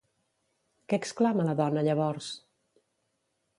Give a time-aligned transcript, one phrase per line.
[0.93, 2.33] Què exclama la dona llavors?